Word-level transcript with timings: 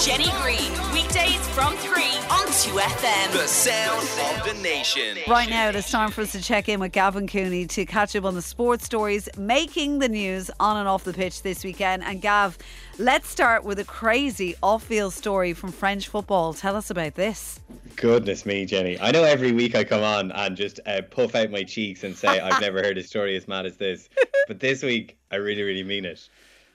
Jenny 0.00 0.30
Green, 0.40 0.70
weekdays 0.92 1.44
from 1.48 1.76
3 1.78 2.02
on 2.30 2.46
2FM. 2.46 3.32
The 3.32 3.48
sound 3.48 4.38
of 4.38 4.46
the 4.46 4.62
nation. 4.62 5.18
Right 5.26 5.50
now, 5.50 5.70
it's 5.70 5.90
time 5.90 6.12
for 6.12 6.20
us 6.20 6.30
to 6.32 6.40
check 6.40 6.68
in 6.68 6.78
with 6.78 6.92
Gavin 6.92 7.26
Cooney 7.26 7.66
to 7.66 7.84
catch 7.84 8.14
up 8.14 8.24
on 8.24 8.36
the 8.36 8.42
sports 8.42 8.84
stories 8.84 9.28
making 9.36 9.98
the 9.98 10.08
news 10.08 10.52
on 10.60 10.76
and 10.76 10.86
off 10.86 11.02
the 11.02 11.12
pitch 11.12 11.42
this 11.42 11.64
weekend. 11.64 12.04
And 12.04 12.22
Gav, 12.22 12.56
let's 13.00 13.28
start 13.28 13.64
with 13.64 13.80
a 13.80 13.84
crazy 13.84 14.54
off 14.62 14.84
field 14.84 15.14
story 15.14 15.52
from 15.52 15.72
French 15.72 16.06
football. 16.06 16.54
Tell 16.54 16.76
us 16.76 16.90
about 16.90 17.16
this. 17.16 17.58
Goodness 17.96 18.46
me, 18.46 18.66
Jenny. 18.66 19.00
I 19.00 19.10
know 19.10 19.24
every 19.24 19.50
week 19.50 19.74
I 19.74 19.82
come 19.82 20.04
on 20.04 20.30
and 20.30 20.56
just 20.56 20.78
uh, 20.86 21.02
puff 21.02 21.34
out 21.34 21.50
my 21.50 21.64
cheeks 21.64 22.04
and 22.04 22.16
say, 22.16 22.38
I've 22.38 22.60
never 22.60 22.84
heard 22.84 22.98
a 22.98 23.02
story 23.02 23.36
as 23.36 23.48
mad 23.48 23.66
as 23.66 23.76
this. 23.76 24.08
But 24.46 24.60
this 24.60 24.82
week, 24.82 25.18
I 25.30 25.36
really, 25.36 25.60
really 25.62 25.82
mean 25.82 26.06
it. 26.06 26.26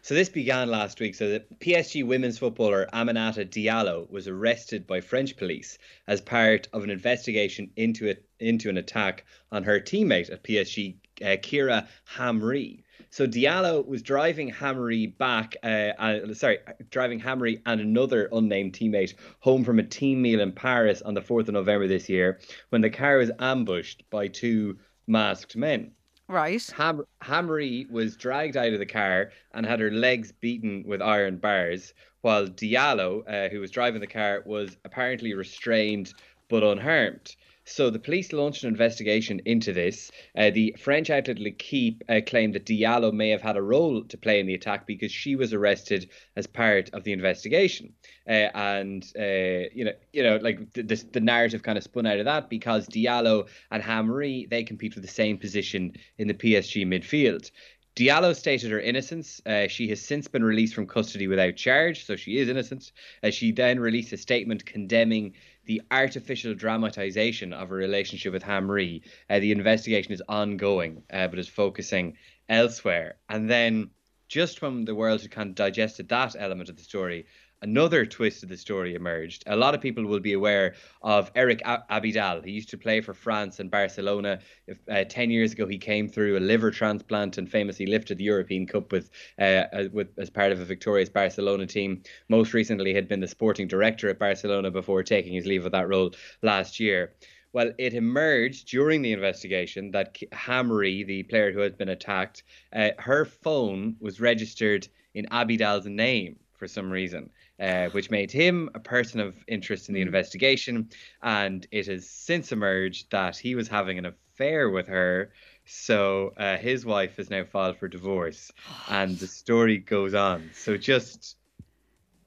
So 0.04 0.16
this 0.16 0.28
began 0.28 0.70
last 0.70 1.00
week. 1.00 1.16
So 1.16 1.30
the 1.30 1.46
PSG 1.62 2.06
women's 2.06 2.38
footballer 2.38 2.90
Aminata 2.92 3.50
Diallo 3.50 4.12
was 4.12 4.28
arrested 4.28 4.86
by 4.86 5.00
French 5.00 5.38
police 5.38 5.78
as 6.08 6.20
part 6.20 6.68
of 6.74 6.84
an 6.84 6.90
investigation 6.90 7.72
into 7.78 8.08
it 8.08 8.26
into 8.38 8.68
an 8.68 8.76
attack 8.76 9.24
on 9.50 9.64
her 9.64 9.80
teammate 9.80 10.30
at 10.30 10.44
PSG, 10.44 10.98
uh, 11.22 11.38
Kheira 11.42 11.88
Hamri. 12.18 12.84
So 13.12 13.26
Diallo 13.26 13.88
was 13.88 14.02
driving 14.02 14.52
Hamri 14.52 15.18
back, 15.18 15.56
uh, 15.64 15.94
uh, 15.98 16.34
sorry, 16.34 16.58
driving 16.90 17.22
Hamri 17.22 17.62
and 17.66 17.80
another 17.80 18.28
unnamed 18.34 18.74
teammate 18.74 19.14
home 19.40 19.64
from 19.64 19.80
a 19.80 19.84
team 19.84 20.22
meal 20.22 20.42
in 20.42 20.52
Paris 20.52 21.02
on 21.02 21.14
the 21.14 21.22
4th 21.22 21.48
of 21.48 21.54
November 21.54 21.88
this 21.88 22.10
year 22.10 22.42
when 22.72 22.82
the 22.82 22.90
car 22.90 23.20
was 23.20 23.32
ambushed 23.40 24.04
by 24.10 24.28
two 24.28 24.80
masked 25.08 25.56
men. 25.56 25.94
Right. 26.28 26.66
Ham- 26.78 27.06
Hamri 27.22 27.90
was 27.90 28.16
dragged 28.18 28.58
out 28.58 28.74
of 28.74 28.80
the 28.80 28.86
car 28.86 29.32
and 29.54 29.66
had 29.66 29.80
her 29.80 29.92
legs 29.92 30.32
beaten 30.32 30.84
with 30.86 31.02
iron 31.02 31.38
bars, 31.38 31.94
while 32.22 32.48
Diallo, 32.48 33.24
uh, 33.28 33.50
who 33.50 33.60
was 33.60 33.72
driving 33.72 34.02
the 34.02 34.08
car, 34.08 34.42
was 34.46 34.78
apparently 34.86 35.34
restrained 35.34 36.14
but 36.50 36.64
unharmed. 36.64 37.36
So 37.66 37.90
the 37.90 38.00
police 38.00 38.34
launched 38.34 38.64
an 38.64 38.70
investigation 38.70 39.42
into 39.46 39.72
this. 39.74 40.12
Uh, 40.38 40.50
the 40.50 40.76
French 40.78 41.10
outlet 41.10 41.40
L'Equipe 41.40 42.04
uh, 42.10 42.20
claimed 42.26 42.56
that 42.56 42.66
Diallo 42.66 43.14
may 43.14 43.30
have 43.30 43.42
had 43.42 43.56
a 43.56 43.62
role 43.62 44.04
to 44.04 44.18
play 44.18 44.40
in 44.40 44.48
the 44.48 44.54
attack 44.54 44.86
because 44.86 45.12
she 45.12 45.36
was 45.36 45.54
arrested 45.54 46.10
as 46.36 46.46
part 46.46 46.90
of 46.94 47.04
the 47.04 47.14
investigation. 47.14 47.94
Uh, 48.28 48.50
and 48.54 49.04
uh, 49.18 49.70
you 49.74 49.86
know, 49.86 49.94
you 50.12 50.24
know, 50.24 50.38
like 50.38 50.74
the, 50.74 50.84
the, 50.84 51.04
the 51.14 51.22
narrative 51.22 51.64
kind 51.64 51.78
of 51.78 51.84
spun 51.84 52.06
out 52.06 52.20
of 52.20 52.26
that 52.26 52.50
because 52.50 52.88
Diallo 52.88 53.48
and 53.72 53.82
Hamri 53.82 54.50
they 54.50 54.64
compete 54.64 54.94
for 54.94 55.00
the 55.00 55.08
same 55.08 55.38
position 55.38 55.94
in 56.18 56.28
the 56.28 56.34
PSG 56.34 56.86
midfield. 56.86 57.50
Diallo 57.96 58.36
stated 58.36 58.72
her 58.72 58.80
innocence. 58.80 59.40
Uh, 59.46 59.68
she 59.68 59.88
has 59.90 60.02
since 60.02 60.28
been 60.28 60.44
released 60.44 60.74
from 60.74 60.88
custody 60.88 61.28
without 61.28 61.56
charge, 61.56 62.06
so 62.06 62.16
she 62.16 62.40
is 62.40 62.50
innocent. 62.50 62.92
Uh, 63.22 63.30
she 63.30 63.52
then 63.52 63.80
released 63.80 64.12
a 64.14 64.18
statement 64.18 64.66
condemning 64.66 65.34
the 65.66 65.82
artificial 65.92 66.54
dramatization 66.54 67.54
of 67.54 67.72
a 67.72 67.76
relationship 67.76 68.34
with 68.34 68.44
Hamri. 68.44 69.02
Uh, 69.30 69.40
the 69.40 69.52
investigation 69.52 70.12
is 70.12 70.22
ongoing, 70.28 71.04
uh, 71.12 71.28
but 71.28 71.40
is 71.40 71.48
focusing 71.48 72.18
elsewhere. 72.50 73.16
And 73.30 73.50
then, 73.50 73.90
just 74.28 74.62
when 74.62 74.86
the 74.86 74.96
world 74.96 75.22
had 75.22 75.32
kind 75.32 75.50
of 75.50 75.56
digested 75.56 76.10
that 76.10 76.36
element 76.38 76.70
of 76.70 76.76
the 76.76 76.84
story, 76.84 77.26
another 77.64 78.06
twist 78.06 78.44
of 78.44 78.50
the 78.50 78.58
story 78.58 78.94
emerged. 78.94 79.44
A 79.48 79.56
lot 79.56 79.74
of 79.74 79.82
people 79.82 80.06
will 80.06 80.20
be 80.20 80.34
aware 80.34 80.76
of 81.02 81.32
Eric 81.34 81.62
Abidal. 81.64 82.44
He 82.46 82.52
used 82.52 82.70
to 82.70 82.78
play 82.78 83.00
for 83.02 83.14
France 83.14 83.60
and 83.60 83.72
Barcelona. 83.72 84.40
If, 84.68 84.80
uh, 84.92 85.06
Ten 85.06 85.32
years 85.32 85.54
ago, 85.54 85.66
he 85.66 85.78
came 85.78 86.08
through 86.08 86.38
a 86.38 86.40
liver 86.40 86.72
transplant 86.72 87.38
and 87.38 87.50
famously 87.50 87.86
lifted 87.86 88.18
the 88.18 88.26
European 88.26 88.68
Cup 88.68 88.92
with, 88.92 89.10
uh, 89.40 89.64
with 89.92 90.10
as 90.18 90.30
part 90.30 90.52
of 90.52 90.60
a 90.60 90.66
victorious 90.66 91.10
Barcelona 91.10 91.66
team. 91.66 92.04
Most 92.30 92.54
recently, 92.54 92.94
had 92.94 93.08
been 93.08 93.22
the 93.22 93.28
sporting 93.28 93.68
director 93.68 94.10
at 94.10 94.20
Barcelona 94.20 94.70
before 94.70 95.02
taking 95.02 95.34
his 95.34 95.46
leave 95.46 95.66
of 95.66 95.72
that 95.72 95.88
role 95.88 96.12
last 96.42 96.80
year. 96.80 97.14
Well, 97.54 97.72
it 97.78 97.94
emerged 97.94 98.68
during 98.68 99.04
the 99.04 99.14
investigation 99.14 99.92
that 99.92 100.16
Hamri, 100.34 101.06
the 101.06 101.24
player 101.24 101.52
who 101.52 101.60
had 101.60 101.78
been 101.78 101.90
attacked, 101.90 102.44
uh, 102.76 102.90
her 102.98 103.26
phone 103.26 103.96
was 104.00 104.20
registered 104.20 104.88
in 105.14 105.28
Abidal's 105.28 105.86
name 105.86 106.38
for 106.56 106.68
some 106.68 106.90
reason 106.90 107.30
uh, 107.60 107.90
which 107.90 108.10
made 108.10 108.32
him 108.32 108.70
a 108.74 108.80
person 108.80 109.20
of 109.20 109.36
interest 109.48 109.88
in 109.88 109.96
the 109.96 110.02
mm. 110.02 110.06
investigation. 110.06 110.90
And 111.22 111.66
it 111.72 111.88
has 111.88 112.10
since 112.10 112.52
emerged 112.52 113.12
that 113.12 113.38
he 113.38 113.56
was 113.56 113.68
having 113.68 113.98
an 113.98 114.06
affair 114.06 114.70
with 114.70 114.88
her. 114.88 115.32
So 115.66 116.34
uh, 116.38 116.58
his 116.58 116.86
wife 116.86 117.18
has 117.18 117.30
now 117.30 117.44
filed 117.46 117.78
for 117.78 117.88
divorce, 117.88 118.52
and 118.90 119.18
the 119.18 119.28
story 119.28 119.78
goes 119.78 120.14
on. 120.14 120.50
So 120.54 120.78
just 120.78 121.38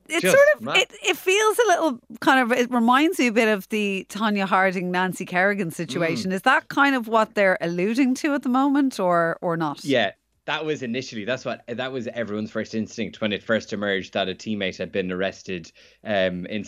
it 0.08 0.22
sort 0.22 0.36
of 0.54 0.76
it, 0.76 0.92
it 1.02 1.16
feels 1.16 1.58
a 1.58 1.68
little 1.68 2.00
kind 2.20 2.40
of 2.40 2.56
it 2.56 2.70
reminds 2.70 3.18
me 3.18 3.26
a 3.26 3.32
bit 3.32 3.48
of 3.48 3.68
the 3.70 4.06
Tonya 4.08 4.46
Harding 4.46 4.90
Nancy 4.90 5.26
Kerrigan 5.26 5.70
situation. 5.70 6.30
Mm. 6.30 6.34
Is 6.34 6.42
that 6.42 6.68
kind 6.68 6.94
of 6.94 7.08
what 7.08 7.34
they're 7.34 7.58
alluding 7.60 8.14
to 8.16 8.34
at 8.34 8.42
the 8.42 8.48
moment 8.48 9.00
or 9.00 9.38
or 9.42 9.56
not? 9.56 9.84
Yeah, 9.84 10.12
that 10.46 10.64
was 10.64 10.82
initially 10.82 11.24
that's 11.24 11.44
what 11.44 11.62
that 11.66 11.92
was 11.92 12.06
everyone's 12.08 12.50
first 12.50 12.74
instinct 12.74 13.20
when 13.20 13.32
it 13.32 13.42
first 13.42 13.72
emerged 13.72 14.14
that 14.14 14.28
a 14.28 14.34
teammate 14.34 14.78
had 14.78 14.92
been 14.92 15.10
arrested 15.10 15.70
um, 16.04 16.46
in 16.46 16.64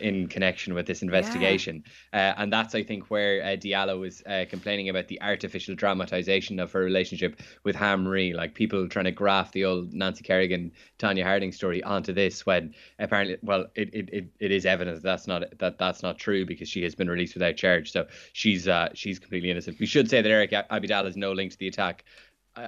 in 0.00 0.26
connection 0.26 0.74
with 0.74 0.86
this 0.86 1.02
investigation, 1.02 1.84
yeah. 2.12 2.30
uh, 2.30 2.42
and 2.42 2.52
that's 2.52 2.74
I 2.74 2.82
think 2.82 3.10
where 3.10 3.42
uh, 3.42 3.46
Diallo 3.56 4.00
was 4.00 4.22
uh, 4.26 4.44
complaining 4.50 4.88
about 4.88 5.08
the 5.08 5.22
artificial 5.22 5.74
dramatization 5.74 6.58
of 6.58 6.72
her 6.72 6.80
relationship 6.80 7.40
with 7.64 7.76
Hamri, 7.76 8.34
like 8.34 8.54
people 8.54 8.88
trying 8.88 9.04
to 9.04 9.12
graft 9.12 9.52
the 9.52 9.64
old 9.64 9.94
Nancy 9.94 10.24
Kerrigan, 10.24 10.72
Tonya 10.98 11.22
Harding 11.22 11.52
story 11.52 11.82
onto 11.82 12.12
this 12.12 12.44
when 12.44 12.74
apparently, 12.98 13.38
well, 13.42 13.66
it, 13.76 13.94
it, 13.94 14.08
it, 14.12 14.28
it 14.40 14.50
is 14.50 14.66
evident 14.66 14.96
that 14.96 15.08
that's 15.08 15.26
not 15.28 15.44
that 15.58 15.78
that's 15.78 16.02
not 16.02 16.18
true 16.18 16.44
because 16.44 16.68
she 16.68 16.82
has 16.82 16.96
been 16.96 17.08
released 17.08 17.34
without 17.34 17.56
charge, 17.56 17.92
so 17.92 18.06
she's 18.32 18.66
uh, 18.66 18.88
she's 18.94 19.20
completely 19.20 19.50
innocent. 19.50 19.78
We 19.78 19.86
should 19.86 20.10
say 20.10 20.20
that 20.20 20.30
Eric 20.30 20.50
Abidal 20.50 21.04
has 21.04 21.16
no 21.16 21.32
link 21.32 21.52
to 21.52 21.58
the 21.58 21.68
attack 21.68 22.04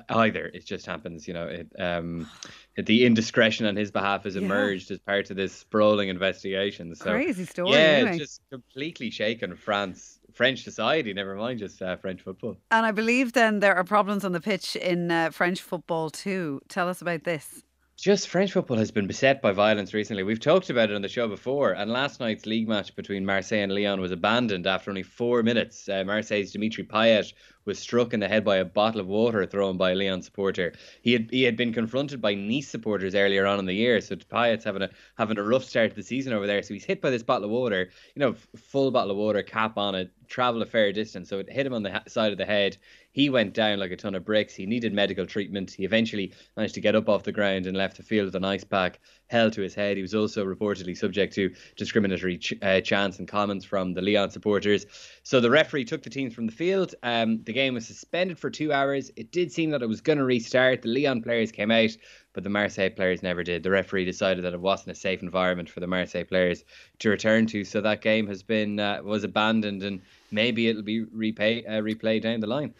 either. 0.08 0.46
It 0.46 0.64
just 0.64 0.86
happens, 0.86 1.26
you 1.26 1.34
know. 1.34 1.46
It, 1.46 1.72
um, 1.78 2.28
the 2.76 3.04
indiscretion 3.04 3.66
on 3.66 3.76
his 3.76 3.90
behalf 3.90 4.24
has 4.24 4.36
emerged 4.36 4.90
yeah. 4.90 4.94
as 4.94 5.00
part 5.00 5.30
of 5.30 5.36
this 5.36 5.52
sprawling 5.52 6.08
investigation. 6.08 6.94
So, 6.94 7.10
Crazy 7.10 7.44
story. 7.44 7.72
Yeah, 7.72 7.76
anyway. 7.76 8.18
just 8.18 8.40
completely 8.50 9.10
shaken 9.10 9.56
France, 9.56 10.20
French 10.32 10.64
society. 10.64 11.12
Never 11.12 11.34
mind 11.34 11.58
just 11.58 11.80
uh, 11.82 11.96
French 11.96 12.22
football. 12.22 12.56
And 12.70 12.86
I 12.86 12.92
believe 12.92 13.32
then 13.32 13.60
there 13.60 13.74
are 13.74 13.84
problems 13.84 14.24
on 14.24 14.32
the 14.32 14.40
pitch 14.40 14.76
in 14.76 15.10
uh, 15.10 15.30
French 15.30 15.60
football 15.60 16.10
too. 16.10 16.60
Tell 16.68 16.88
us 16.88 17.02
about 17.02 17.24
this 17.24 17.62
just 18.02 18.26
French 18.26 18.50
football 18.50 18.78
has 18.78 18.90
been 18.90 19.06
beset 19.06 19.40
by 19.40 19.52
violence 19.52 19.94
recently. 19.94 20.24
We've 20.24 20.40
talked 20.40 20.70
about 20.70 20.90
it 20.90 20.96
on 20.96 21.02
the 21.02 21.08
show 21.08 21.28
before, 21.28 21.70
and 21.70 21.88
last 21.88 22.18
night's 22.18 22.46
league 22.46 22.66
match 22.66 22.96
between 22.96 23.24
Marseille 23.24 23.60
and 23.60 23.72
Lyon 23.72 24.00
was 24.00 24.10
abandoned 24.10 24.66
after 24.66 24.90
only 24.90 25.04
four 25.04 25.44
minutes. 25.44 25.88
Uh, 25.88 26.02
Marseille's 26.04 26.50
Dimitri 26.50 26.82
Payet 26.82 27.32
was 27.64 27.78
struck 27.78 28.12
in 28.12 28.20
the 28.20 28.28
head 28.28 28.44
by 28.44 28.56
a 28.56 28.64
bottle 28.64 29.00
of 29.00 29.06
water 29.06 29.46
thrown 29.46 29.76
by 29.76 29.92
a 29.92 29.94
Lyon 29.94 30.22
supporter. 30.22 30.72
He 31.02 31.12
had 31.12 31.28
he 31.30 31.42
had 31.42 31.56
been 31.56 31.72
confronted 31.72 32.20
by 32.20 32.34
Nice 32.34 32.68
supporters 32.68 33.14
earlier 33.14 33.46
on 33.46 33.58
in 33.58 33.66
the 33.66 33.74
year, 33.74 34.00
so 34.00 34.16
Payet's 34.16 34.64
having 34.64 34.82
a 34.82 34.90
having 35.16 35.38
a 35.38 35.42
rough 35.42 35.64
start 35.64 35.90
to 35.90 35.96
the 35.96 36.02
season 36.02 36.32
over 36.32 36.46
there. 36.46 36.62
So 36.62 36.74
he's 36.74 36.84
hit 36.84 37.00
by 37.00 37.10
this 37.10 37.22
bottle 37.22 37.44
of 37.44 37.50
water, 37.50 37.90
you 38.14 38.20
know, 38.20 38.34
full 38.56 38.90
bottle 38.90 39.12
of 39.12 39.16
water, 39.16 39.42
cap 39.42 39.78
on 39.78 39.94
it, 39.94 40.10
travel 40.28 40.62
a 40.62 40.66
fair 40.66 40.92
distance. 40.92 41.28
So 41.28 41.38
it 41.38 41.50
hit 41.50 41.66
him 41.66 41.74
on 41.74 41.82
the 41.82 42.02
side 42.08 42.32
of 42.32 42.38
the 42.38 42.46
head. 42.46 42.78
He 43.12 43.28
went 43.28 43.52
down 43.52 43.78
like 43.78 43.90
a 43.90 43.96
ton 43.96 44.14
of 44.14 44.24
bricks. 44.24 44.54
He 44.54 44.64
needed 44.64 44.94
medical 44.94 45.26
treatment. 45.26 45.70
He 45.70 45.84
eventually 45.84 46.32
managed 46.56 46.74
to 46.74 46.80
get 46.80 46.96
up 46.96 47.10
off 47.10 47.24
the 47.24 47.32
ground 47.32 47.66
and 47.66 47.76
left 47.76 47.98
the 47.98 48.02
field 48.02 48.24
with 48.24 48.34
an 48.34 48.44
ice 48.44 48.64
pack 48.64 49.00
held 49.26 49.52
to 49.52 49.60
his 49.60 49.74
head. 49.74 49.96
He 49.96 50.02
was 50.02 50.14
also 50.14 50.44
reportedly 50.44 50.96
subject 50.96 51.34
to 51.34 51.54
discriminatory 51.76 52.38
ch- 52.38 52.54
uh, 52.62 52.80
chants 52.80 53.18
and 53.18 53.28
comments 53.28 53.66
from 53.66 53.92
the 53.92 54.00
Lyon 54.00 54.30
supporters. 54.30 54.86
So 55.22 55.40
the 55.40 55.50
referee 55.50 55.84
took 55.84 56.02
the 56.02 56.10
teams 56.10 56.34
from 56.34 56.46
the 56.46 56.52
field. 56.52 56.94
Um, 57.02 57.42
the 57.52 57.60
game 57.60 57.74
was 57.74 57.86
suspended 57.86 58.38
for 58.38 58.48
two 58.48 58.72
hours. 58.72 59.10
It 59.14 59.30
did 59.30 59.52
seem 59.52 59.70
that 59.70 59.82
it 59.82 59.86
was 59.86 60.00
going 60.00 60.16
to 60.16 60.24
restart. 60.24 60.80
The 60.80 60.88
Lyon 60.88 61.20
players 61.20 61.52
came 61.52 61.70
out, 61.70 61.90
but 62.32 62.44
the 62.44 62.48
Marseille 62.48 62.88
players 62.88 63.22
never 63.22 63.44
did. 63.44 63.62
The 63.62 63.70
referee 63.70 64.06
decided 64.06 64.42
that 64.44 64.54
it 64.54 64.60
wasn't 64.60 64.92
a 64.92 64.94
safe 64.94 65.20
environment 65.20 65.68
for 65.68 65.80
the 65.80 65.86
Marseille 65.86 66.24
players 66.24 66.64
to 67.00 67.10
return 67.10 67.44
to. 67.48 67.62
So 67.64 67.82
that 67.82 68.00
game 68.00 68.26
has 68.26 68.42
been 68.42 68.80
uh, 68.80 69.02
was 69.04 69.22
abandoned 69.22 69.82
and 69.82 70.00
maybe 70.30 70.68
it'll 70.68 70.82
be 70.82 71.04
repay, 71.04 71.62
uh, 71.66 71.82
replayed 71.82 72.22
down 72.22 72.40
the 72.40 72.46
line. 72.46 72.72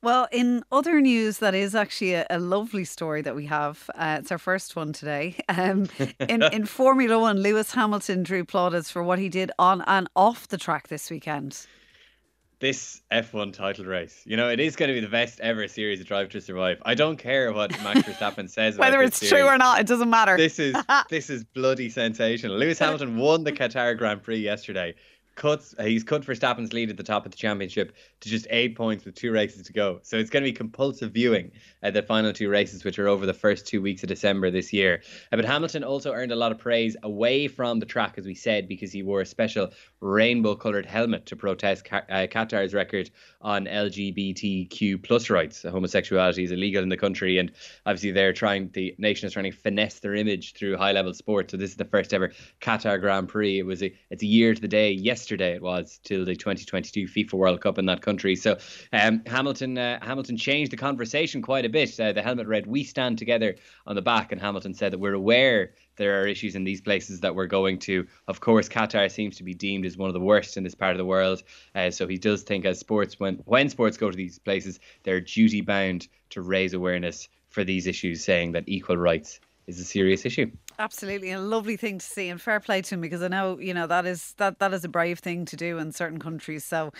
Well, 0.00 0.26
in 0.32 0.64
other 0.72 1.02
news, 1.02 1.38
that 1.38 1.54
is 1.54 1.74
actually 1.74 2.14
a, 2.14 2.26
a 2.30 2.38
lovely 2.38 2.86
story 2.86 3.20
that 3.20 3.36
we 3.36 3.44
have. 3.44 3.90
Uh, 3.94 4.16
it's 4.20 4.32
our 4.32 4.38
first 4.38 4.74
one 4.74 4.94
today. 4.94 5.36
Um, 5.50 5.88
in, 6.18 6.42
in 6.52 6.64
Formula 6.64 7.18
One, 7.18 7.40
Lewis 7.40 7.72
Hamilton 7.72 8.22
drew 8.22 8.44
plaudits 8.44 8.90
for 8.90 9.02
what 9.02 9.18
he 9.18 9.28
did 9.28 9.52
on 9.58 9.82
and 9.86 10.08
off 10.16 10.48
the 10.48 10.56
track 10.56 10.88
this 10.88 11.10
weekend. 11.10 11.66
This 12.64 13.02
F1 13.12 13.52
title 13.52 13.84
race, 13.84 14.22
you 14.24 14.38
know, 14.38 14.48
it 14.48 14.58
is 14.58 14.74
going 14.74 14.88
to 14.88 14.94
be 14.94 15.00
the 15.00 15.06
best 15.06 15.38
ever 15.40 15.68
series 15.68 16.00
of 16.00 16.06
Drive 16.06 16.30
to 16.30 16.40
Survive. 16.40 16.80
I 16.86 16.94
don't 16.94 17.18
care 17.18 17.52
what 17.52 17.70
Max 17.82 18.00
Verstappen 18.08 18.48
says, 18.48 18.78
whether 18.78 19.02
it's 19.02 19.18
series. 19.18 19.32
true 19.32 19.44
or 19.44 19.58
not, 19.58 19.80
it 19.80 19.86
doesn't 19.86 20.08
matter. 20.08 20.38
This 20.38 20.58
is 20.58 20.74
this 21.10 21.28
is 21.28 21.44
bloody 21.44 21.90
sensational. 21.90 22.56
Lewis 22.56 22.78
Hamilton 22.78 23.18
won 23.18 23.44
the 23.44 23.52
Qatar 23.52 23.98
Grand 23.98 24.22
Prix 24.22 24.38
yesterday 24.38 24.94
cuts. 25.34 25.74
He's 25.78 26.04
cut 26.04 26.22
Verstappen's 26.22 26.72
lead 26.72 26.88
at 26.88 26.96
the 26.96 27.02
top 27.02 27.26
of 27.26 27.32
the 27.32 27.36
championship 27.36 27.94
to 28.24 28.30
just 28.30 28.46
eight 28.50 28.76
points 28.76 29.04
with 29.04 29.14
two 29.14 29.30
races 29.30 29.62
to 29.62 29.72
go. 29.72 30.00
So 30.02 30.16
it's 30.16 30.30
going 30.30 30.42
to 30.42 30.50
be 30.50 30.52
compulsive 30.52 31.12
viewing 31.12 31.52
uh, 31.82 31.90
the 31.90 32.02
final 32.02 32.32
two 32.32 32.48
races, 32.48 32.84
which 32.84 32.98
are 32.98 33.06
over 33.06 33.26
the 33.26 33.34
first 33.34 33.66
two 33.66 33.80
weeks 33.80 34.02
of 34.02 34.08
December 34.08 34.50
this 34.50 34.72
year. 34.72 35.02
Uh, 35.30 35.36
but 35.36 35.44
Hamilton 35.44 35.84
also 35.84 36.12
earned 36.12 36.32
a 36.32 36.36
lot 36.36 36.50
of 36.50 36.58
praise 36.58 36.96
away 37.02 37.46
from 37.46 37.78
the 37.78 37.86
track, 37.86 38.14
as 38.16 38.26
we 38.26 38.34
said, 38.34 38.66
because 38.66 38.90
he 38.90 39.02
wore 39.02 39.20
a 39.20 39.26
special 39.26 39.70
rainbow 40.00 40.54
coloured 40.54 40.86
helmet 40.86 41.26
to 41.26 41.36
protest 41.36 41.86
uh, 41.92 42.26
Qatar's 42.26 42.74
record 42.74 43.10
on 43.40 43.66
LGBTQ 43.66 45.02
plus 45.02 45.30
rights. 45.30 45.62
Homosexuality 45.62 46.44
is 46.44 46.50
illegal 46.50 46.82
in 46.82 46.88
the 46.88 46.96
country, 46.96 47.38
and 47.38 47.52
obviously 47.84 48.10
they're 48.10 48.32
trying, 48.32 48.70
the 48.72 48.94
nation 48.98 49.26
is 49.26 49.34
trying 49.34 49.50
to 49.50 49.56
finesse 49.56 50.00
their 50.00 50.14
image 50.14 50.54
through 50.54 50.76
high 50.76 50.92
level 50.92 51.12
sport. 51.12 51.50
So 51.50 51.58
this 51.58 51.70
is 51.70 51.76
the 51.76 51.84
first 51.84 52.14
ever 52.14 52.32
Qatar 52.60 53.00
Grand 53.00 53.28
Prix. 53.28 53.58
It 53.58 53.66
was 53.66 53.82
a, 53.82 53.94
it's 54.10 54.22
a 54.22 54.26
year 54.26 54.54
to 54.54 54.60
the 54.60 54.68
day. 54.68 54.90
Yesterday 54.90 55.54
it 55.54 55.62
was 55.62 56.00
till 56.04 56.24
the 56.24 56.34
2022 56.34 57.06
FIFA 57.06 57.34
World 57.34 57.60
Cup 57.60 57.78
in 57.78 57.86
that 57.86 58.00
country. 58.00 58.13
So 58.18 58.58
um, 58.92 59.22
Hamilton 59.26 59.76
uh, 59.78 59.98
Hamilton 60.02 60.36
changed 60.36 60.72
the 60.72 60.76
conversation 60.76 61.42
quite 61.42 61.64
a 61.64 61.68
bit. 61.68 61.98
Uh, 61.98 62.12
the 62.12 62.22
helmet 62.22 62.46
read 62.46 62.66
"We 62.66 62.84
stand 62.84 63.18
together" 63.18 63.56
on 63.86 63.94
the 63.94 64.02
back, 64.02 64.32
and 64.32 64.40
Hamilton 64.40 64.74
said 64.74 64.92
that 64.92 64.98
we're 64.98 65.14
aware 65.14 65.72
there 65.96 66.20
are 66.20 66.26
issues 66.26 66.54
in 66.54 66.64
these 66.64 66.80
places 66.80 67.20
that 67.20 67.34
we're 67.34 67.46
going 67.46 67.78
to. 67.78 68.06
Of 68.26 68.40
course, 68.40 68.68
Qatar 68.68 69.10
seems 69.10 69.36
to 69.36 69.44
be 69.44 69.54
deemed 69.54 69.86
as 69.86 69.96
one 69.96 70.08
of 70.08 70.14
the 70.14 70.20
worst 70.20 70.56
in 70.56 70.64
this 70.64 70.74
part 70.74 70.92
of 70.92 70.98
the 70.98 71.04
world. 71.04 71.42
Uh, 71.74 71.90
so 71.90 72.06
he 72.06 72.18
does 72.18 72.42
think, 72.42 72.64
as 72.64 72.78
sports, 72.78 73.20
when 73.20 73.36
when 73.44 73.68
sports 73.68 73.96
go 73.96 74.10
to 74.10 74.16
these 74.16 74.38
places, 74.38 74.80
they're 75.02 75.20
duty 75.20 75.60
bound 75.60 76.08
to 76.30 76.42
raise 76.42 76.74
awareness 76.74 77.28
for 77.48 77.64
these 77.64 77.86
issues, 77.86 78.24
saying 78.24 78.52
that 78.52 78.64
equal 78.66 78.96
rights 78.96 79.40
is 79.66 79.78
a 79.80 79.84
serious 79.84 80.24
issue. 80.24 80.50
Absolutely, 80.78 81.30
a 81.30 81.40
lovely 81.40 81.76
thing 81.76 81.98
to 81.98 82.04
see, 82.04 82.28
and 82.28 82.40
fair 82.40 82.58
play 82.58 82.82
to 82.82 82.94
him 82.94 83.00
because 83.00 83.22
I 83.22 83.28
know 83.28 83.58
you 83.58 83.72
know 83.72 83.86
that 83.86 84.06
is 84.06 84.34
that 84.38 84.58
that 84.58 84.72
is 84.74 84.84
a 84.84 84.88
brave 84.88 85.20
thing 85.20 85.44
to 85.46 85.56
do 85.56 85.78
in 85.78 85.92
certain 85.92 86.18
countries. 86.18 86.64
So 86.64 86.92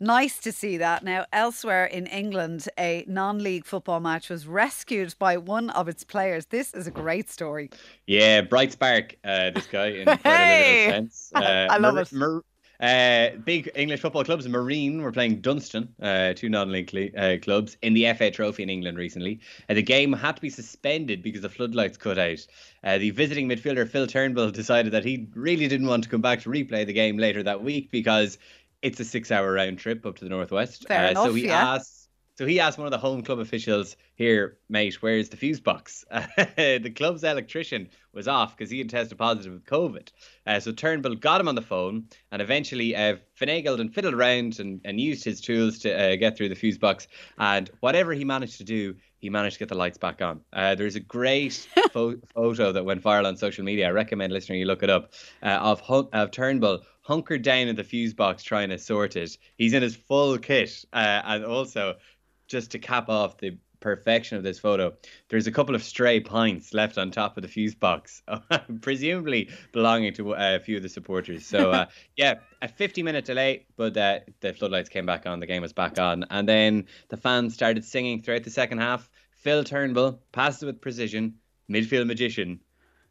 nice 0.00 0.38
to 0.40 0.52
see 0.52 0.76
that. 0.76 1.02
Now, 1.02 1.24
elsewhere 1.32 1.86
in 1.86 2.06
England, 2.06 2.68
a 2.78 3.04
non-league 3.08 3.64
football 3.64 4.00
match 4.00 4.28
was 4.28 4.46
rescued 4.46 5.14
by 5.18 5.38
one 5.38 5.70
of 5.70 5.88
its 5.88 6.04
players. 6.04 6.46
This 6.46 6.74
is 6.74 6.86
a 6.86 6.90
great 6.90 7.30
story. 7.30 7.70
Yeah, 8.06 8.42
bright 8.42 8.72
spark. 8.72 9.16
Uh, 9.24 9.50
this 9.50 9.66
guy 9.66 9.86
in 9.88 10.04
quite 10.04 10.20
hey! 10.24 10.86
a 10.88 10.92
sense. 10.92 11.32
Uh, 11.42 11.68
I 11.70 11.78
love 11.78 11.94
Mar- 11.94 12.02
it. 12.02 12.12
Mar- 12.12 12.44
uh, 12.82 13.30
big 13.44 13.70
English 13.76 14.00
football 14.00 14.24
clubs. 14.24 14.46
Marine 14.48 15.00
were 15.02 15.12
playing 15.12 15.40
Dunston, 15.40 15.88
uh, 16.02 16.34
two 16.34 16.48
non-league 16.48 17.14
uh, 17.16 17.36
clubs, 17.40 17.76
in 17.80 17.94
the 17.94 18.12
FA 18.14 18.30
Trophy 18.30 18.64
in 18.64 18.70
England 18.70 18.98
recently. 18.98 19.40
Uh, 19.70 19.74
the 19.74 19.82
game 19.82 20.12
had 20.12 20.36
to 20.36 20.42
be 20.42 20.50
suspended 20.50 21.22
because 21.22 21.42
the 21.42 21.48
floodlights 21.48 21.96
cut 21.96 22.18
out. 22.18 22.44
Uh, 22.82 22.98
the 22.98 23.10
visiting 23.10 23.48
midfielder 23.48 23.88
Phil 23.88 24.06
Turnbull 24.06 24.50
decided 24.52 24.92
that 24.92 25.04
he 25.04 25.28
really 25.34 25.68
didn't 25.68 25.86
want 25.86 26.02
to 26.04 26.10
come 26.10 26.20
back 26.20 26.40
to 26.40 26.50
replay 26.50 26.84
the 26.84 26.92
game 26.92 27.16
later 27.16 27.42
that 27.44 27.62
week 27.62 27.90
because 27.92 28.36
it's 28.82 28.98
a 28.98 29.04
six-hour 29.04 29.52
round 29.52 29.78
trip 29.78 30.04
up 30.04 30.16
to 30.16 30.24
the 30.24 30.30
northwest. 30.30 30.86
Fair 30.88 31.12
enough, 31.12 31.26
so 31.26 31.34
he 31.34 31.46
yeah. 31.46 31.74
asked 31.74 32.01
so 32.42 32.46
he 32.46 32.58
asked 32.58 32.76
one 32.76 32.88
of 32.88 32.90
the 32.90 32.98
home 32.98 33.22
club 33.22 33.38
officials, 33.38 33.96
"Here, 34.16 34.58
mate, 34.68 35.00
where's 35.00 35.28
the 35.28 35.36
fuse 35.36 35.60
box?" 35.60 36.04
the 36.10 36.92
club's 36.92 37.22
electrician 37.22 37.88
was 38.12 38.26
off 38.26 38.56
because 38.56 38.68
he 38.68 38.78
had 38.78 38.90
tested 38.90 39.16
positive 39.16 39.52
with 39.52 39.64
COVID. 39.64 40.08
Uh, 40.44 40.58
so 40.58 40.72
Turnbull 40.72 41.14
got 41.14 41.40
him 41.40 41.46
on 41.46 41.54
the 41.54 41.62
phone 41.62 42.08
and 42.32 42.42
eventually 42.42 42.96
uh, 42.96 43.18
finagled 43.40 43.80
and 43.80 43.94
fiddled 43.94 44.14
around 44.14 44.58
and, 44.58 44.80
and 44.84 45.00
used 45.00 45.24
his 45.24 45.40
tools 45.40 45.78
to 45.78 45.92
uh, 45.92 46.16
get 46.16 46.36
through 46.36 46.48
the 46.48 46.56
fuse 46.56 46.78
box. 46.78 47.06
And 47.38 47.70
whatever 47.78 48.12
he 48.12 48.24
managed 48.24 48.58
to 48.58 48.64
do, 48.64 48.96
he 49.18 49.30
managed 49.30 49.54
to 49.54 49.58
get 49.60 49.68
the 49.68 49.76
lights 49.76 49.98
back 49.98 50.20
on. 50.20 50.40
Uh, 50.52 50.74
there's 50.74 50.96
a 50.96 51.00
great 51.00 51.68
fo- 51.92 52.18
photo 52.34 52.72
that 52.72 52.84
went 52.84 53.04
viral 53.04 53.26
on 53.26 53.36
social 53.36 53.64
media. 53.64 53.86
I 53.86 53.92
recommend 53.92 54.32
listening 54.32 54.58
you 54.58 54.66
look 54.66 54.82
it 54.82 54.90
up 54.90 55.12
uh, 55.44 55.60
of, 55.60 56.08
of 56.12 56.32
Turnbull 56.32 56.80
hunkered 57.02 57.42
down 57.42 57.68
in 57.68 57.76
the 57.76 57.84
fuse 57.84 58.14
box 58.14 58.42
trying 58.42 58.70
to 58.70 58.78
sort 58.78 59.16
it. 59.16 59.36
He's 59.56 59.74
in 59.74 59.82
his 59.82 59.96
full 59.96 60.38
kit 60.38 60.84
uh, 60.92 61.22
and 61.24 61.44
also 61.44 61.96
just 62.52 62.70
to 62.72 62.78
cap 62.78 63.08
off 63.08 63.38
the 63.38 63.56
perfection 63.80 64.36
of 64.36 64.44
this 64.44 64.58
photo, 64.58 64.92
there's 65.28 65.46
a 65.48 65.50
couple 65.50 65.74
of 65.74 65.82
stray 65.82 66.20
pints 66.20 66.72
left 66.74 66.98
on 66.98 67.10
top 67.10 67.36
of 67.36 67.42
the 67.42 67.48
fuse 67.48 67.74
box, 67.74 68.22
presumably 68.82 69.50
belonging 69.72 70.12
to 70.12 70.34
uh, 70.34 70.56
a 70.56 70.60
few 70.60 70.76
of 70.76 70.82
the 70.82 70.88
supporters. 70.88 71.44
So, 71.44 71.72
uh, 71.72 71.86
yeah, 72.16 72.34
a 72.60 72.68
50 72.68 73.02
minute 73.02 73.24
delay, 73.24 73.66
but 73.76 73.96
uh, 73.96 74.20
the 74.40 74.52
floodlights 74.52 74.90
came 74.90 75.06
back 75.06 75.26
on, 75.26 75.40
the 75.40 75.46
game 75.46 75.62
was 75.62 75.72
back 75.72 75.98
on. 75.98 76.24
And 76.30 76.46
then 76.46 76.86
the 77.08 77.16
fans 77.16 77.54
started 77.54 77.84
singing 77.84 78.22
throughout 78.22 78.44
the 78.44 78.50
second 78.50 78.78
half. 78.78 79.10
Phil 79.32 79.64
Turnbull 79.64 80.20
passes 80.30 80.62
with 80.62 80.80
precision, 80.80 81.34
midfield 81.68 82.06
magician, 82.06 82.60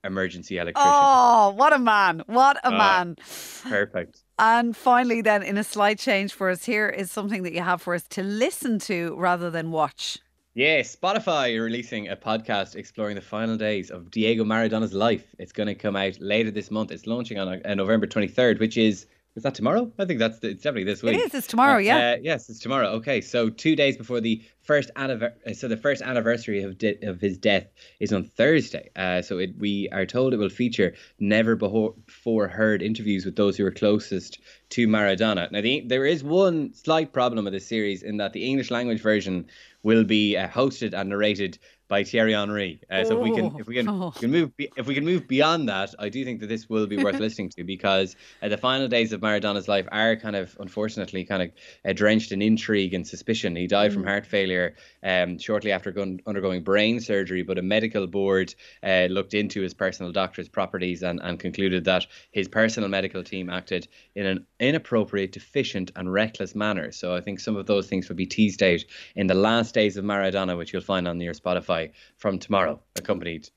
emergency 0.03 0.57
electrician. 0.57 0.91
Oh, 0.93 1.53
what 1.55 1.73
a 1.73 1.79
man! 1.79 2.23
What 2.27 2.57
a 2.63 2.67
uh, 2.67 2.71
man! 2.71 3.15
Perfect. 3.63 4.21
And 4.43 4.75
finally, 4.75 5.21
then, 5.21 5.43
in 5.43 5.55
a 5.59 5.63
slight 5.63 5.99
change 5.99 6.33
for 6.33 6.49
us, 6.49 6.65
here 6.65 6.89
is 6.89 7.11
something 7.11 7.43
that 7.43 7.53
you 7.53 7.61
have 7.61 7.79
for 7.79 7.93
us 7.93 8.07
to 8.07 8.23
listen 8.23 8.79
to 8.79 9.15
rather 9.15 9.51
than 9.51 9.69
watch. 9.69 10.17
Yeah, 10.55 10.79
Spotify 10.79 11.55
are 11.55 11.61
releasing 11.61 12.09
a 12.09 12.15
podcast 12.15 12.75
exploring 12.75 13.13
the 13.13 13.21
final 13.21 13.55
days 13.55 13.91
of 13.91 14.09
Diego 14.09 14.43
Maradona's 14.43 14.93
life. 14.93 15.35
It's 15.37 15.51
going 15.51 15.67
to 15.67 15.75
come 15.75 15.95
out 15.95 16.19
later 16.19 16.49
this 16.49 16.71
month. 16.71 16.91
It's 16.91 17.05
launching 17.05 17.37
on 17.37 17.61
uh, 17.63 17.75
November 17.75 18.07
23rd, 18.07 18.59
which 18.59 18.77
is 18.77 19.05
is 19.35 19.43
that 19.43 19.55
tomorrow? 19.55 19.91
I 19.97 20.05
think 20.05 20.19
that's 20.19 20.39
the, 20.39 20.49
it's 20.49 20.63
definitely 20.63 20.91
this 20.91 21.01
week. 21.01 21.15
It 21.15 21.27
is. 21.27 21.33
It's 21.33 21.47
tomorrow. 21.47 21.75
Uh, 21.75 21.79
yeah. 21.79 21.97
Uh, 21.97 22.17
yes, 22.21 22.49
it's 22.49 22.59
tomorrow. 22.59 22.87
Okay, 22.89 23.21
so 23.21 23.49
two 23.49 23.77
days 23.77 23.95
before 23.95 24.19
the 24.19 24.43
first 24.61 24.91
anniversary, 24.97 25.39
uh, 25.47 25.53
so 25.53 25.67
the 25.69 25.77
first 25.77 26.01
anniversary 26.01 26.63
of 26.63 26.77
de- 26.77 26.99
of 27.03 27.21
his 27.21 27.37
death 27.37 27.67
is 28.01 28.11
on 28.11 28.25
Thursday. 28.25 28.89
Uh, 28.95 29.21
so 29.21 29.37
it, 29.37 29.51
we 29.57 29.87
are 29.93 30.05
told 30.05 30.33
it 30.33 30.37
will 30.37 30.49
feature 30.49 30.93
never 31.19 31.55
before 31.55 32.47
heard 32.49 32.81
interviews 32.81 33.23
with 33.23 33.37
those 33.37 33.55
who 33.55 33.65
are 33.65 33.71
closest 33.71 34.39
to 34.69 34.87
Maradona. 34.87 35.49
Now, 35.51 35.61
the, 35.61 35.81
there 35.87 36.05
is 36.05 36.23
one 36.23 36.73
slight 36.73 37.13
problem 37.13 37.45
with 37.45 37.53
this 37.53 37.67
series 37.67 38.03
in 38.03 38.17
that 38.17 38.33
the 38.33 38.45
English 38.45 38.69
language 38.69 39.01
version 39.01 39.47
will 39.83 40.03
be 40.03 40.37
uh, 40.37 40.47
hosted 40.47 40.93
and 40.93 41.09
narrated 41.09 41.57
by 41.91 42.05
Thierry 42.05 42.31
Henry. 42.31 42.79
Uh, 42.89 43.03
so 43.03 43.17
if 43.17 43.21
we 43.21 43.35
can 43.35 43.59
if 43.59 43.67
we 43.67 43.75
can, 43.75 43.89
oh. 43.89 44.11
can 44.11 44.31
move 44.31 44.51
if 44.57 44.87
we 44.87 44.95
can 44.95 45.03
move 45.03 45.27
beyond 45.27 45.67
that, 45.67 45.93
I 45.99 46.07
do 46.07 46.23
think 46.23 46.39
that 46.39 46.47
this 46.47 46.69
will 46.69 46.87
be 46.87 46.95
worth 46.95 47.19
listening 47.19 47.49
to 47.49 47.65
because 47.65 48.15
uh, 48.41 48.47
the 48.47 48.57
final 48.57 48.87
days 48.87 49.11
of 49.11 49.21
Maradona's 49.21 49.67
life 49.67 49.89
are 49.91 50.15
kind 50.15 50.37
of 50.37 50.55
unfortunately 50.61 51.25
kind 51.25 51.43
of 51.43 51.51
uh, 51.83 51.91
drenched 51.91 52.31
in 52.31 52.41
intrigue 52.41 52.93
and 52.93 53.05
suspicion. 53.05 53.57
He 53.57 53.67
died 53.67 53.91
mm. 53.91 53.95
from 53.95 54.05
heart 54.05 54.25
failure 54.25 54.75
um, 55.03 55.37
shortly 55.37 55.73
after 55.73 55.91
going, 55.91 56.21
undergoing 56.25 56.63
brain 56.63 57.01
surgery, 57.01 57.43
but 57.43 57.57
a 57.57 57.61
medical 57.61 58.07
board 58.07 58.55
uh, 58.83 59.07
looked 59.09 59.33
into 59.33 59.61
his 59.61 59.73
personal 59.73 60.13
doctor's 60.13 60.47
properties 60.47 61.03
and, 61.03 61.19
and 61.21 61.41
concluded 61.41 61.83
that 61.83 62.07
his 62.31 62.47
personal 62.47 62.87
medical 62.87 63.21
team 63.21 63.49
acted 63.49 63.89
in 64.15 64.25
an 64.25 64.45
inappropriate, 64.61 65.33
deficient, 65.33 65.91
and 65.97 66.13
reckless 66.13 66.55
manner. 66.55 66.93
So 66.93 67.13
I 67.13 67.19
think 67.19 67.41
some 67.41 67.57
of 67.57 67.65
those 67.65 67.87
things 67.87 68.07
will 68.07 68.15
be 68.15 68.25
teased 68.25 68.63
out 68.63 68.79
in 69.17 69.27
the 69.27 69.35
last 69.71 69.75
days 69.75 69.95
of 69.95 70.03
Maradona, 70.03 70.57
which 70.57 70.73
you'll 70.73 70.81
find 70.81 71.07
on 71.07 71.21
your 71.21 71.33
Spotify 71.33 71.91
from 72.17 72.39
tomorrow, 72.39 72.81
accompanied 72.97 73.49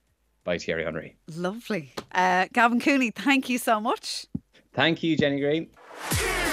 by 0.45 0.59
Thierry 0.59 0.85
Henry. 0.85 1.17
Lovely. 1.37 1.93
Uh, 2.13 2.47
Gavin 2.53 2.81
Cooney, 2.81 3.11
thank 3.11 3.49
you 3.49 3.59
so 3.59 3.81
much. 3.81 4.27
Thank 4.73 5.03
you, 5.03 5.17
Jenny 5.17 5.41
Green. 5.41 5.71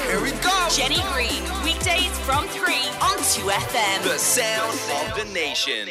Here 0.08 0.22
we 0.22 0.32
go. 0.32 0.68
Jenny 0.72 1.02
Green, 1.14 1.44
weekdays 1.64 2.18
from 2.26 2.48
3 2.48 2.74
on 3.06 3.18
2FM. 3.20 4.04
The 4.04 4.18
sound 4.18 4.80
of 5.12 5.28
the 5.28 5.32
nation. 5.32 5.88